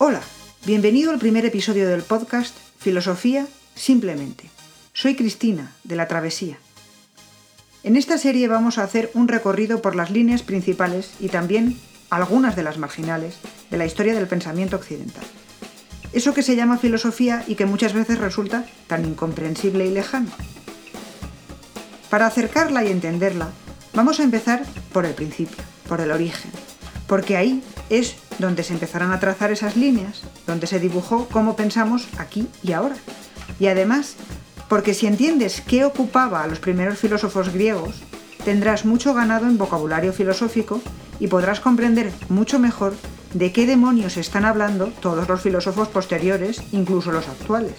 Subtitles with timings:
[0.00, 0.20] Hola,
[0.64, 4.48] bienvenido al primer episodio del podcast Filosofía Simplemente.
[4.92, 6.56] Soy Cristina, de La Travesía.
[7.82, 11.76] En esta serie vamos a hacer un recorrido por las líneas principales y también
[12.10, 13.38] algunas de las marginales
[13.72, 15.24] de la historia del pensamiento occidental.
[16.12, 20.30] Eso que se llama filosofía y que muchas veces resulta tan incomprensible y lejano.
[22.08, 23.48] Para acercarla y entenderla,
[23.94, 24.62] vamos a empezar
[24.92, 26.52] por el principio, por el origen,
[27.08, 32.08] porque ahí es donde se empezarán a trazar esas líneas, donde se dibujó cómo pensamos
[32.18, 32.96] aquí y ahora.
[33.58, 34.16] Y además,
[34.68, 38.02] porque si entiendes qué ocupaba a los primeros filósofos griegos,
[38.44, 40.80] tendrás mucho ganado en vocabulario filosófico
[41.20, 42.94] y podrás comprender mucho mejor
[43.34, 47.74] de qué demonios están hablando todos los filósofos posteriores, incluso los actuales.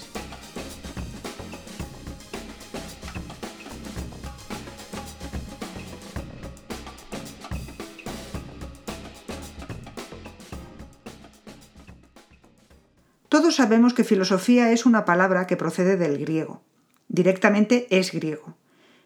[13.40, 16.62] Todos sabemos que filosofía es una palabra que procede del griego.
[17.08, 18.58] Directamente es griego.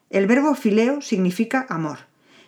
[0.10, 2.00] El verbo fileo significa amor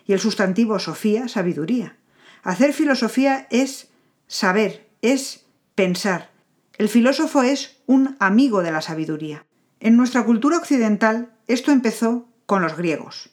[0.04, 1.96] y el sustantivo sofía sabiduría.
[2.42, 3.92] Hacer filosofía es
[4.26, 6.32] saber, es pensar.
[6.76, 9.46] El filósofo es un amigo de la sabiduría.
[9.78, 13.30] En nuestra cultura occidental esto empezó con los griegos.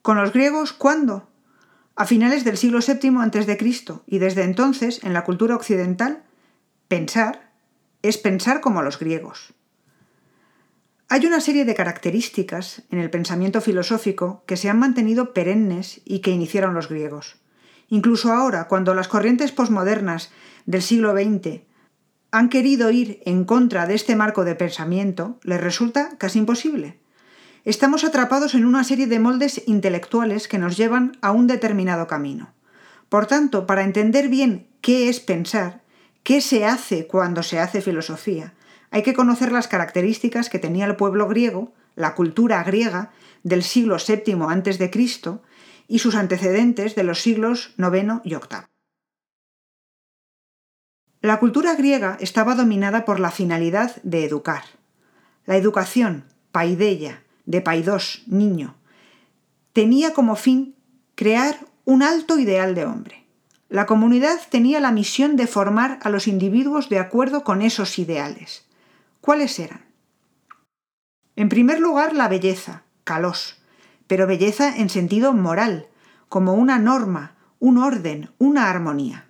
[0.00, 1.28] ¿Con los griegos cuándo?
[1.96, 3.58] A finales del siglo VII a.C.
[4.06, 6.24] y desde entonces en la cultura occidental
[6.88, 7.43] pensar
[8.04, 9.54] es pensar como los griegos.
[11.08, 16.18] Hay una serie de características en el pensamiento filosófico que se han mantenido perennes y
[16.18, 17.36] que iniciaron los griegos.
[17.88, 20.32] Incluso ahora, cuando las corrientes posmodernas
[20.66, 21.62] del siglo XX
[22.30, 26.98] han querido ir en contra de este marco de pensamiento, les resulta casi imposible.
[27.64, 32.52] Estamos atrapados en una serie de moldes intelectuales que nos llevan a un determinado camino.
[33.08, 35.83] Por tanto, para entender bien qué es pensar,
[36.24, 38.54] ¿Qué se hace cuando se hace filosofía?
[38.90, 43.12] Hay que conocer las características que tenía el pueblo griego, la cultura griega
[43.42, 44.90] del siglo VII a.C.
[45.86, 48.64] y sus antecedentes de los siglos IX y VIII.
[51.20, 54.64] La cultura griega estaba dominada por la finalidad de educar.
[55.44, 58.76] La educación, paideia, de paidos, niño,
[59.74, 60.74] tenía como fin
[61.16, 63.23] crear un alto ideal de hombre.
[63.74, 68.66] La comunidad tenía la misión de formar a los individuos de acuerdo con esos ideales.
[69.20, 69.84] ¿Cuáles eran?
[71.34, 73.56] En primer lugar, la belleza, calos,
[74.06, 75.88] pero belleza en sentido moral,
[76.28, 79.26] como una norma, un orden, una armonía.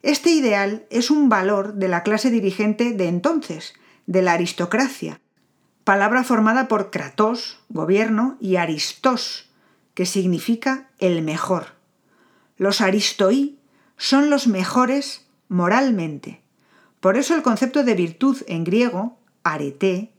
[0.00, 3.74] Este ideal es un valor de la clase dirigente de entonces,
[4.06, 5.20] de la aristocracia,
[5.84, 9.50] palabra formada por kratos, gobierno, y aristos,
[9.92, 11.76] que significa el mejor.
[12.56, 13.55] Los aristoi
[13.96, 16.42] son los mejores moralmente.
[17.00, 20.12] Por eso el concepto de virtud en griego, arete,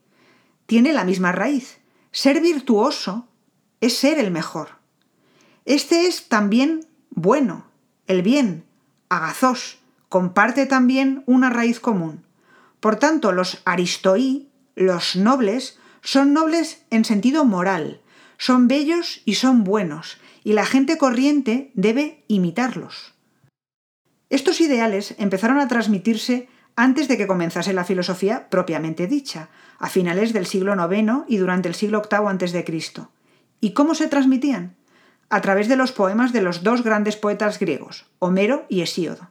[0.66, 1.80] tiene la misma raíz.
[2.12, 3.28] Ser virtuoso
[3.82, 4.70] es ser el mejor.
[5.66, 6.88] Este es también
[7.20, 7.66] bueno,
[8.06, 8.64] el bien,
[9.10, 12.24] agazos, comparte también una raíz común.
[12.80, 18.02] Por tanto, los aristoi, los nobles, son nobles en sentido moral,
[18.38, 23.14] son bellos y son buenos, y la gente corriente debe imitarlos.
[24.30, 29.50] Estos ideales empezaron a transmitirse antes de que comenzase la filosofía propiamente dicha,
[29.80, 33.08] a finales del siglo IX y durante el siglo VIII a.C.
[33.62, 34.76] ¿Y cómo se transmitían?
[35.30, 39.30] A través de los poemas de los dos grandes poetas griegos, Homero y Hesíodo.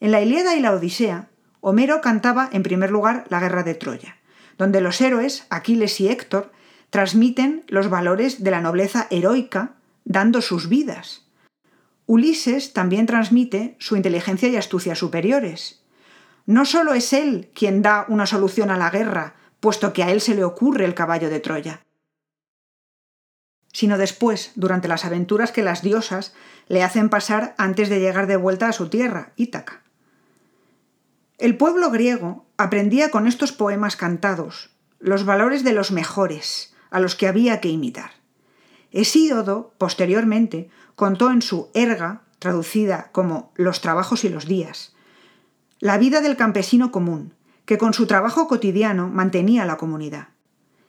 [0.00, 1.28] En la Ilíada y la Odisea,
[1.60, 4.18] Homero cantaba en primer lugar la guerra de Troya,
[4.58, 6.52] donde los héroes, Aquiles y Héctor,
[6.90, 9.72] transmiten los valores de la nobleza heroica,
[10.04, 11.25] dando sus vidas.
[12.06, 15.82] Ulises también transmite su inteligencia y astucia superiores.
[16.46, 20.20] No solo es él quien da una solución a la guerra, puesto que a él
[20.20, 21.82] se le ocurre el caballo de Troya,
[23.72, 26.34] sino después, durante las aventuras que las diosas
[26.66, 29.82] le hacen pasar antes de llegar de vuelta a su tierra, Ítaca.
[31.36, 37.16] El pueblo griego aprendía con estos poemas cantados los valores de los mejores, a los
[37.16, 38.12] que había que imitar.
[38.92, 44.94] Hesíodo, posteriormente, contó en su Erga, traducida como Los trabajos y los días,
[45.78, 47.34] la vida del campesino común,
[47.66, 50.28] que con su trabajo cotidiano mantenía la comunidad.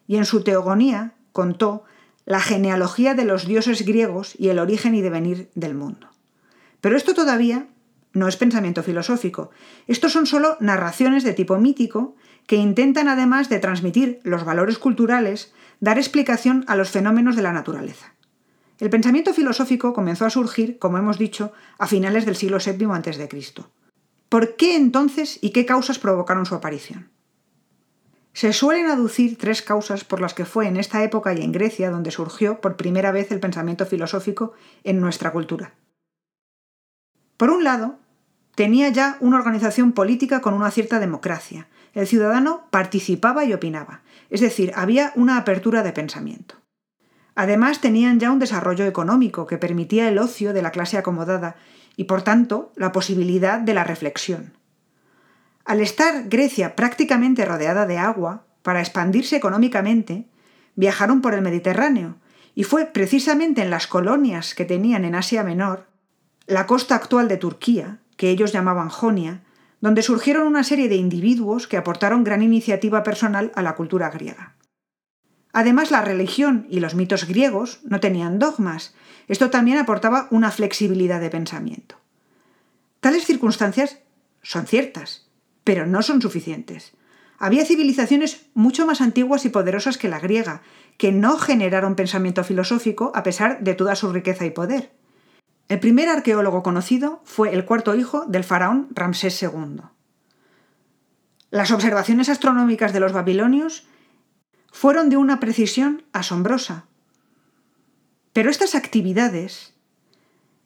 [0.07, 1.83] Y en su Teogonía contó
[2.25, 6.07] la genealogía de los dioses griegos y el origen y devenir del mundo.
[6.79, 7.67] Pero esto todavía
[8.13, 9.51] no es pensamiento filosófico.
[9.87, 12.15] Estos son solo narraciones de tipo mítico
[12.45, 17.53] que intentan, además de transmitir los valores culturales, dar explicación a los fenómenos de la
[17.53, 18.13] naturaleza.
[18.79, 23.29] El pensamiento filosófico comenzó a surgir, como hemos dicho, a finales del siglo VII a.C.
[24.29, 27.09] ¿Por qué entonces y qué causas provocaron su aparición?
[28.33, 31.89] Se suelen aducir tres causas por las que fue en esta época y en Grecia
[31.89, 34.53] donde surgió por primera vez el pensamiento filosófico
[34.83, 35.73] en nuestra cultura.
[37.35, 37.97] Por un lado,
[38.53, 41.67] tenía ya una organización política con una cierta democracia.
[41.95, 46.66] El ciudadano participaba y opinaba, es decir, había una apertura de pensamiento.
[47.39, 51.55] Además, tenían ya un desarrollo económico que permitía el ocio de la clase acomodada
[51.95, 54.53] y, por tanto, la posibilidad de la reflexión.
[55.63, 60.25] Al estar Grecia prácticamente rodeada de agua, para expandirse económicamente,
[60.73, 62.15] viajaron por el Mediterráneo,
[62.55, 65.85] y fue precisamente en las colonias que tenían en Asia Menor,
[66.47, 69.43] la costa actual de Turquía, que ellos llamaban Jonia,
[69.79, 74.56] donde surgieron una serie de individuos que aportaron gran iniciativa personal a la cultura griega.
[75.57, 78.93] Además, la religión y los mitos griegos no tenían dogmas.
[79.27, 81.95] Esto también aportaba una flexibilidad de pensamiento.
[82.99, 83.97] Tales circunstancias
[84.43, 85.25] son ciertas,
[85.63, 86.91] pero no son suficientes.
[87.39, 90.61] Había civilizaciones mucho más antiguas y poderosas que la griega,
[90.95, 94.91] que no generaron pensamiento filosófico a pesar de toda su riqueza y poder.
[95.69, 99.81] El primer arqueólogo conocido fue el cuarto hijo del faraón Ramsés II.
[101.49, 103.87] Las observaciones astronómicas de los babilonios
[104.77, 106.85] fueron de una precisión asombrosa.
[108.31, 109.73] Pero estas actividades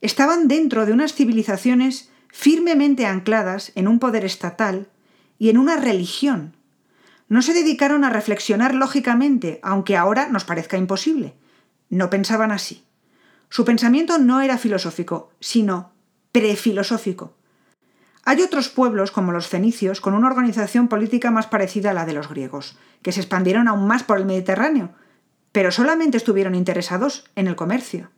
[0.02, 4.90] estaban dentro de unas civilizaciones firmemente ancladas en un poder estatal
[5.40, 6.58] y en una religión.
[7.30, 11.34] No se dedicaron a reflexionar lógicamente, aunque ahora nos parezca imposible.
[11.90, 12.84] No pensaban así.
[13.48, 15.94] Su pensamiento no era filosófico, sino
[16.34, 17.34] prefilosófico.
[18.32, 22.14] Hay otros pueblos, como los fenicios, con una organización política más parecida a la de
[22.14, 24.94] los griegos, que se expandieron aún más por el Mediterráneo,
[25.52, 28.10] pero solamente estuvieron interesados en el comercio.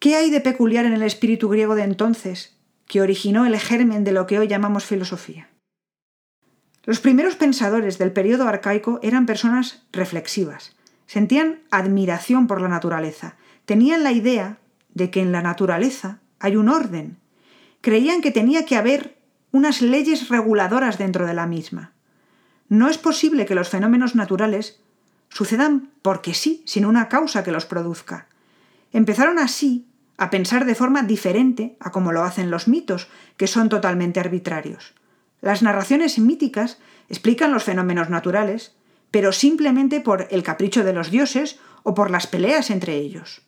[0.00, 2.58] ¿Qué hay de peculiar en el espíritu griego de entonces
[2.88, 5.48] que originó el germen de lo que hoy llamamos filosofía?
[6.82, 10.74] Los primeros pensadores del periodo arcaico eran personas reflexivas,
[11.06, 14.58] sentían admiración por la naturaleza, tenían la idea
[14.92, 17.18] de que en la naturaleza hay un orden
[17.86, 19.16] creían que tenía que haber
[19.52, 21.92] unas leyes reguladoras dentro de la misma.
[22.68, 24.80] No es posible que los fenómenos naturales
[25.28, 28.26] sucedan porque sí, sin una causa que los produzca.
[28.92, 29.86] Empezaron así
[30.16, 33.06] a pensar de forma diferente a como lo hacen los mitos,
[33.36, 34.92] que son totalmente arbitrarios.
[35.40, 36.78] Las narraciones míticas
[37.08, 38.74] explican los fenómenos naturales,
[39.12, 43.42] pero simplemente por el capricho de los dioses o por las peleas entre ellos.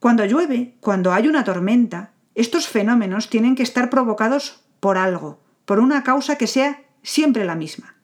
[0.00, 5.78] Cuando llueve, cuando hay una tormenta, estos fenómenos tienen que estar provocados por algo, por
[5.78, 7.94] una causa que sea siempre la misma.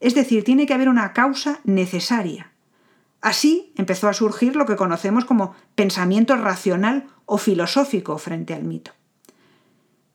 [0.00, 2.52] Es decir, tiene que haber una causa necesaria.
[3.20, 8.92] Así empezó a surgir lo que conocemos como pensamiento racional o filosófico frente al mito.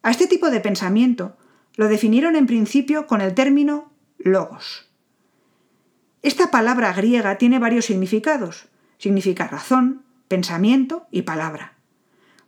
[0.01, 1.35] A este tipo de pensamiento
[1.75, 4.89] lo definieron en principio con el término logos.
[6.21, 8.67] Esta palabra griega tiene varios significados.
[8.97, 11.73] Significa razón, pensamiento y palabra.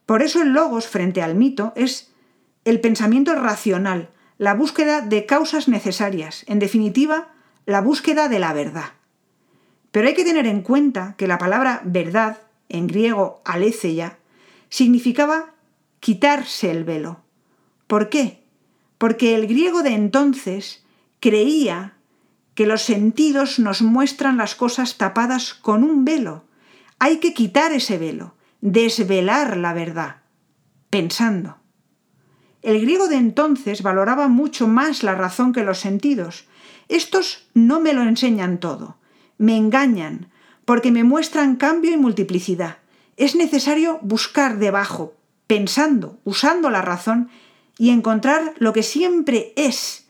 [0.06, 2.12] Por eso el logos frente al mito es
[2.64, 7.30] el pensamiento racional, la búsqueda de causas necesarias, en definitiva,
[7.66, 8.94] la búsqueda de la verdad.
[9.92, 12.38] Pero hay que tener en cuenta que la palabra verdad,
[12.70, 14.18] en griego aletheia,
[14.70, 15.54] significaba
[16.00, 17.22] quitarse el velo.
[17.88, 18.44] ¿Por qué?
[18.98, 20.84] Porque el griego de entonces
[21.20, 21.94] creía
[22.54, 26.44] que los sentidos nos muestran las cosas tapadas con un velo.
[27.00, 30.18] Hay que quitar ese velo desvelar la verdad,
[30.90, 31.58] pensando.
[32.62, 36.48] El griego de entonces valoraba mucho más la razón que los sentidos.
[36.90, 38.98] Estos no me lo enseñan todo,
[39.38, 40.32] me engañan,
[40.66, 42.78] porque me muestran cambio y multiplicidad.
[43.18, 45.14] Es necesario buscar debajo,
[45.48, 47.30] pensando, usando la razón,
[47.78, 50.08] y encontrar lo que siempre es,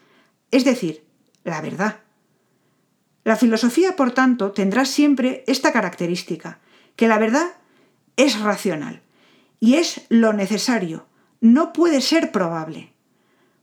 [0.51, 1.03] es decir,
[1.43, 1.99] la verdad.
[3.23, 6.59] La filosofía, por tanto, tendrá siempre esta característica,
[6.95, 7.47] que la verdad
[8.17, 9.01] es racional
[9.59, 11.05] y es lo necesario,
[11.41, 12.93] no puede ser probable.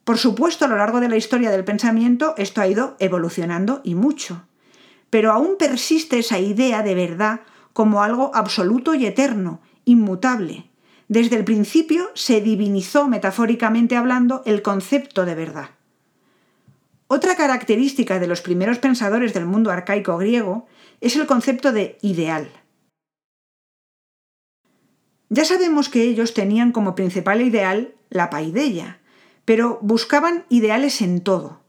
[0.04, 3.94] Por supuesto, a lo largo de la historia del pensamiento esto ha ido evolucionando y
[3.94, 4.42] mucho,
[5.10, 7.40] pero aún persiste esa idea de verdad
[7.72, 10.70] como algo absoluto y eterno, inmutable.
[11.08, 15.70] Desde el principio se divinizó, metafóricamente hablando, el concepto de verdad.
[17.06, 20.66] Otra característica de los primeros pensadores del mundo arcaico griego
[21.00, 22.50] es el concepto de ideal.
[25.34, 29.00] Ya sabemos que ellos tenían como principal ideal la paideia,
[29.46, 31.62] pero buscaban ideales en todo.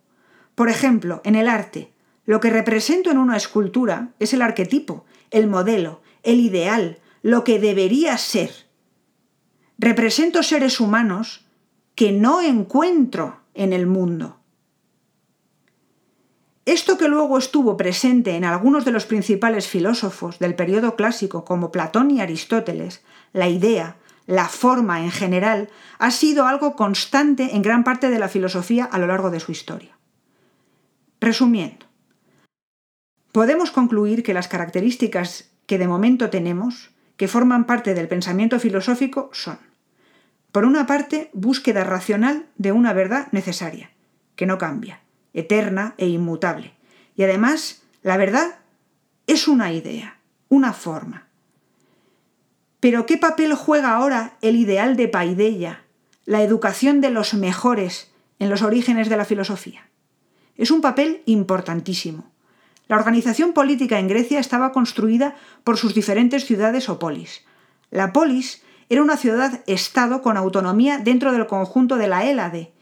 [0.53, 1.93] Por ejemplo, en el arte,
[2.25, 7.57] lo que represento en una escultura es el arquetipo, el modelo, el ideal, lo que
[7.57, 8.51] debería ser.
[9.77, 11.47] Represento seres humanos
[11.95, 14.41] que no encuentro en el mundo.
[16.65, 21.71] Esto que luego estuvo presente en algunos de los principales filósofos del periodo clásico como
[21.71, 23.03] Platón y Aristóteles,
[23.33, 28.29] la idea, la forma en general, ha sido algo constante en gran parte de la
[28.29, 29.97] filosofía a lo largo de su historia.
[31.19, 31.85] Resumiendo,
[33.33, 39.29] podemos concluir que las características que de momento tenemos, que forman parte del pensamiento filosófico,
[39.33, 39.59] son,
[40.53, 43.91] por una parte, búsqueda racional de una verdad necesaria,
[44.35, 45.02] que no cambia,
[45.33, 46.73] eterna e inmutable,
[47.15, 48.59] y además, la verdad
[49.27, 51.27] es una idea, una forma.
[52.79, 55.83] Pero ¿qué papel juega ahora el ideal de Paideia,
[56.25, 59.87] la educación de los mejores en los orígenes de la filosofía?
[60.57, 62.31] Es un papel importantísimo.
[62.87, 67.45] La organización política en Grecia estaba construida por sus diferentes ciudades o polis.
[67.89, 72.73] La polis era una ciudad-estado con autonomía dentro del conjunto de la Hélade,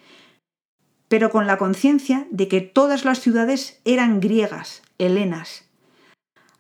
[1.12, 5.66] pero con la conciencia de que todas las ciudades eran griegas, helenas.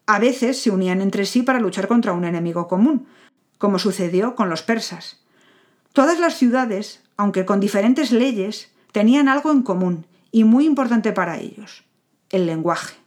[0.06, 3.08] A veces se unían entre sí para luchar contra un enemigo común,
[3.58, 5.24] como sucedió con los persas.
[5.94, 11.40] Todas las ciudades, aunque con diferentes leyes, tenían algo en común y muy importante para
[11.40, 11.86] ellos,
[12.30, 12.98] el lenguaje.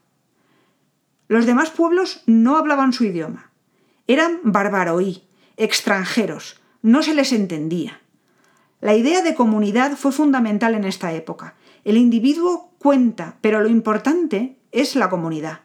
[1.29, 3.51] Los demás pueblos no hablaban su idioma.
[4.07, 5.25] Eran barbaroí,
[5.59, 8.01] extranjeros, no se les entendía.
[8.85, 11.55] La idea de comunidad fue fundamental en esta época.
[11.85, 15.61] El individuo cuenta, pero lo importante es la comunidad.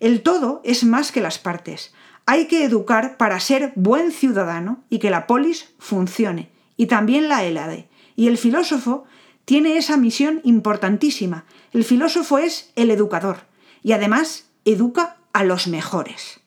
[0.00, 1.92] El todo es más que las partes.
[2.24, 7.44] Hay que educar para ser buen ciudadano y que la polis funcione, y también la
[7.44, 7.90] Hélade.
[8.16, 9.04] Y el filósofo
[9.44, 11.44] tiene esa misión importantísima.
[11.74, 13.40] El filósofo es el educador
[13.82, 16.40] y además educa a los mejores.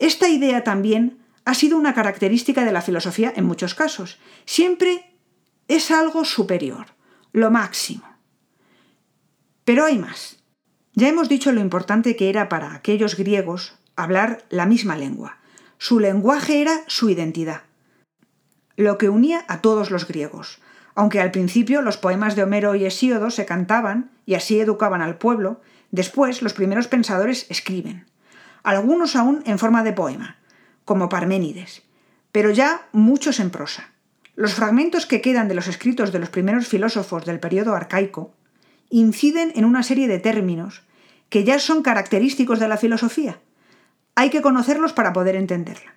[0.00, 4.18] Esta idea también ha sido una característica de la filosofía en muchos casos.
[4.44, 5.16] Siempre
[5.68, 6.88] es algo superior,
[7.32, 8.04] lo máximo.
[9.64, 10.42] Pero hay más.
[10.94, 15.38] Ya hemos dicho lo importante que era para aquellos griegos hablar la misma lengua.
[15.78, 17.62] Su lenguaje era su identidad,
[18.76, 20.60] lo que unía a todos los griegos.
[20.96, 25.16] Aunque al principio los poemas de Homero y Hesíodo se cantaban y así educaban al
[25.16, 25.60] pueblo,
[25.92, 28.06] después los primeros pensadores escriben,
[28.64, 30.38] algunos aún en forma de poema,
[30.86, 31.82] como Parménides,
[32.32, 33.90] pero ya muchos en prosa.
[34.36, 38.32] Los fragmentos que quedan de los escritos de los primeros filósofos del periodo arcaico
[38.88, 40.84] inciden en una serie de términos
[41.28, 43.40] que ya son característicos de la filosofía,
[44.14, 45.96] hay que conocerlos para poder entenderla.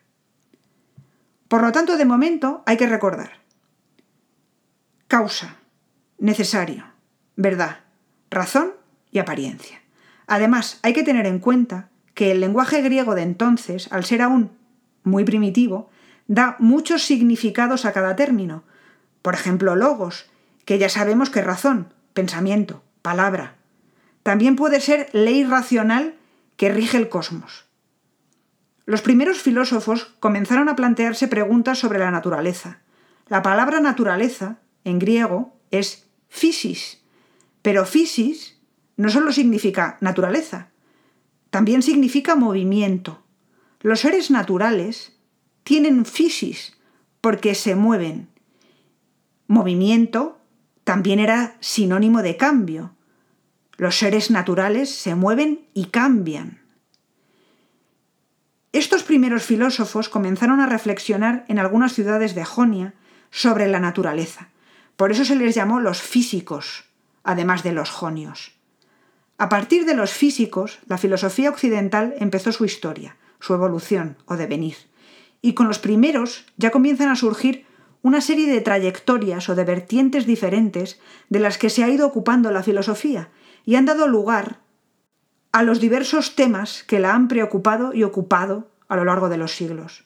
[1.48, 3.40] Por lo tanto, de momento hay que recordar
[5.08, 5.58] causa,
[6.20, 6.86] necesario,
[7.36, 7.80] verdad,
[8.30, 8.74] razón
[9.12, 9.82] y apariencia.
[10.28, 14.59] Además, hay que tener en cuenta que el lenguaje griego de entonces, al ser aún
[15.04, 15.90] muy primitivo,
[16.28, 18.64] da muchos significados a cada término.
[19.22, 20.30] Por ejemplo, logos,
[20.66, 23.56] que ya sabemos que es razón, pensamiento, palabra.
[24.24, 26.16] También puede ser ley racional
[26.58, 27.66] que rige el cosmos.
[28.86, 32.80] Los primeros filósofos comenzaron a plantearse preguntas sobre la naturaleza.
[33.28, 37.02] La palabra naturaleza, en griego, es physis,
[37.62, 38.60] pero physis
[38.98, 40.70] no solo significa naturaleza,
[41.50, 43.24] también significa movimiento.
[43.82, 45.14] Los seres naturales
[45.64, 46.78] tienen physis
[47.22, 48.30] porque se mueven.
[49.48, 50.42] Movimiento
[50.84, 52.96] también era sinónimo de cambio.
[53.78, 56.62] Los seres naturales se mueven y cambian.
[58.74, 62.94] Estos primeros filósofos comenzaron a reflexionar en algunas ciudades de Jonia
[63.32, 64.50] sobre la naturaleza.
[64.96, 66.84] Por eso se les llamó los físicos,
[67.24, 68.52] además de los jonios.
[69.38, 74.76] A partir de los físicos, la filosofía occidental empezó su historia, su evolución o devenir.
[75.42, 77.66] Y con los primeros ya comienzan a surgir
[78.02, 82.52] una serie de trayectorias o de vertientes diferentes de las que se ha ido ocupando
[82.52, 83.30] la filosofía
[83.66, 84.60] y han dado lugar
[85.52, 89.56] a los diversos temas que la han preocupado y ocupado a lo largo de los
[89.56, 90.06] siglos.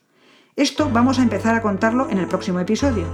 [0.55, 3.05] Esto vamos a empezar a contarlo en el próximo episodio.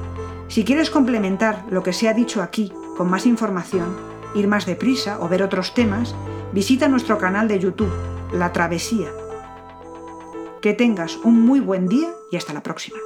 [0.48, 3.96] Si quieres complementar lo que se ha dicho aquí con más información,
[4.36, 6.16] ir más deprisa o ver otros temas,
[6.54, 7.94] visita nuestro canal de YouTube,
[8.34, 9.10] La Travesía.
[10.62, 12.98] Que tengas un muy buen día y hasta la próxima.